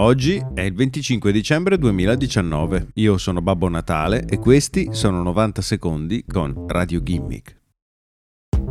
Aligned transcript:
Oggi 0.00 0.42
è 0.54 0.62
il 0.62 0.72
25 0.72 1.30
dicembre 1.30 1.76
2019. 1.76 2.92
Io 2.94 3.18
sono 3.18 3.42
Babbo 3.42 3.68
Natale 3.68 4.24
e 4.24 4.38
questi 4.38 4.88
sono 4.92 5.22
90 5.22 5.60
secondi 5.60 6.24
con 6.26 6.64
Radio 6.68 7.02
Gimmick. 7.02 7.58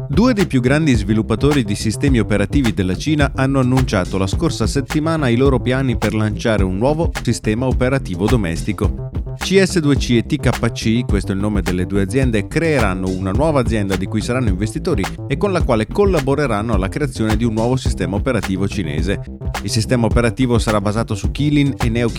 Due 0.10 0.34
dei 0.34 0.48
più 0.48 0.60
grandi 0.60 0.96
sviluppatori 0.96 1.64
di 1.64 1.76
sistemi 1.76 2.18
operativi 2.18 2.74
della 2.74 2.98
Cina 2.98 3.34
hanno 3.36 3.60
annunciato 3.60 4.18
la 4.18 4.26
scorsa 4.26 4.66
settimana 4.66 5.28
i 5.28 5.36
loro 5.36 5.60
piani 5.60 6.00
per 6.00 6.16
lanciare 6.16 6.64
un 6.64 6.78
nuovo 6.78 7.12
sistema 7.22 7.68
operativo 7.68 8.26
domestico. 8.26 9.12
CS2C 9.40 10.18
e 10.18 10.26
TKC, 10.26 11.06
questo 11.06 11.32
è 11.32 11.36
il 11.36 11.42
nome 11.42 11.62
delle 11.62 11.86
due 11.86 12.02
aziende, 12.04 12.48
creeranno 12.48 13.10
una 13.10 13.32
nuova 13.32 13.62
azienda 13.62 13.96
di 13.96 14.06
cui 14.06 14.22
saranno 14.22 14.50
investitori 14.50 15.04
e 15.28 15.38
con 15.38 15.52
la 15.52 15.64
quale 15.64 15.88
collaboreranno 15.88 16.74
alla 16.74 16.90
creazione 16.90 17.36
di 17.36 17.46
un 17.46 17.54
nuovo 17.54 17.76
sistema 17.76 18.16
operativo 18.16 18.68
cinese. 18.68 19.22
Il 19.64 19.70
sistema 19.70 20.06
operativo 20.06 20.60
sarà 20.60 20.80
basato 20.80 21.16
su 21.16 21.32
Keylin 21.32 21.74
e 21.82 21.90
Neo 21.90 22.12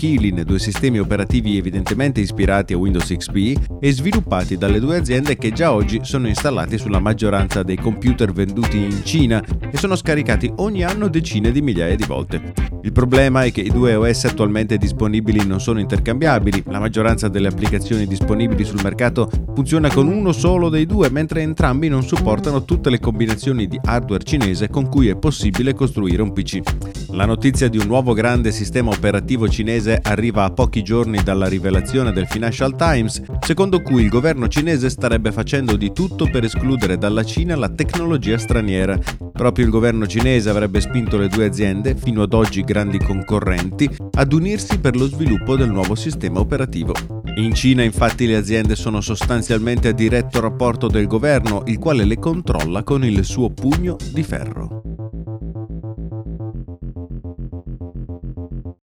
due 0.45 0.59
sistemi 0.59 0.99
operativi 0.99 1.57
evidentemente 1.57 2.21
ispirati 2.21 2.73
a 2.73 2.79
Windows 2.79 3.07
XP 3.07 3.79
e 3.81 3.93
sviluppati 3.93 4.57
dalle 4.57 4.81
due 4.81 4.97
aziende 4.97 5.37
che 5.37 5.53
già 5.53 5.73
oggi 5.73 6.01
sono 6.03 6.27
installati 6.27 6.79
sulla 6.79 6.99
maggioranza 6.99 7.63
dei 7.63 7.77
computer 7.77 8.33
venduti 8.33 8.79
in 8.79 9.05
Cina 9.05 9.43
e 9.71 9.77
sono 9.77 9.95
scaricati 9.95 10.53
ogni 10.57 10.83
anno 10.83 11.09
decine 11.09 11.53
di 11.53 11.63
migliaia 11.63 11.97
di 11.97 12.05
volte. 12.05 12.53
Il 12.83 12.93
problema 12.93 13.45
è 13.45 13.53
che 13.53 13.61
i 13.61 13.71
due 13.71 13.95
OS 13.95 14.25
attualmente 14.25 14.79
disponibili 14.79 15.47
non 15.47 15.61
sono 15.61 15.81
intercambiabili, 15.81 16.65
la 16.69 16.79
maggioranza 17.11 17.29
delle 17.29 17.49
applicazioni 17.49 18.07
disponibili 18.07 18.65
sul 18.65 18.81
mercato 18.83 19.29
funziona 19.55 19.91
con 19.91 20.07
uno 20.07 20.33
solo 20.33 20.69
dei 20.69 20.87
due, 20.87 21.11
mentre 21.11 21.43
entrambi 21.43 21.89
non 21.89 22.03
supportano 22.03 22.65
tutte 22.65 22.91
le 22.91 23.01
combinazioni 23.01 23.67
di 23.67 23.81
hardware 23.83 24.23
cinese 24.23 24.69
con 24.69 24.89
cui 24.89 25.09
è 25.09 25.17
possibile 25.17 25.75
costruire 25.75 26.23
un 26.23 26.33
PC. 26.33 27.00
La 27.13 27.27
notizia 27.27 27.69
di 27.69 27.77
un 27.77 27.87
nuovo 27.87 28.13
grande 28.15 28.53
sistema 28.53 28.91
operativo 28.91 29.49
cinese 29.49 29.99
arriva 30.01 30.45
a 30.45 30.51
pochi 30.51 30.83
giorni 30.83 31.23
dalla 31.23 31.49
rivelazione 31.49 32.13
del 32.13 32.27
Financial 32.27 32.75
Times, 32.77 33.23
secondo 33.41 33.83
cui 33.83 34.03
il 34.03 34.09
governo 34.09 34.49
cinese 34.49 34.89
starebbe 34.89 35.33
facendo 35.33 35.77
di 35.77 35.93
tutto 35.93 36.29
per 36.31 36.45
escludere 36.45 36.99
dalla 36.99 37.25
Cina 37.25 37.57
la 37.57 37.69
tecnologia 37.69 38.39
straniera. 38.39 38.99
Proprio 39.33 39.65
il 39.65 39.71
governo 39.71 40.07
cinese 40.07 40.51
avrebbe 40.51 40.81
spinto 40.81 41.19
le 41.19 41.29
due 41.29 41.47
aziende, 41.47 41.97
fino 41.97 42.23
ad 42.23 42.33
oggi 42.33 42.63
grandi 42.63 42.99
concorrenti, 42.99 43.91
ad 44.13 44.33
unirsi 44.33 44.79
per 44.79 44.97
lo 44.97 45.07
sviluppo 45.07 45.57
del 45.57 45.71
nuovo 45.71 45.95
sistema 45.95 46.41
operativo. 46.41 46.95
In 47.37 47.55
Cina 47.55 47.83
infatti 47.83 48.27
le 48.27 48.37
aziende 48.37 48.77
sono 48.77 49.01
sostanzialmente 49.01 49.89
a 49.89 49.93
diretto 49.93 50.41
rapporto 50.41 50.87
del 50.87 51.07
governo, 51.07 51.63
il 51.67 51.79
quale 51.79 52.05
le 52.05 52.19
controlla 52.19 52.83
con 52.83 53.05
il 53.05 53.25
suo 53.25 53.51
pugno 53.51 53.97
di 54.13 54.23
ferro. 54.23 54.80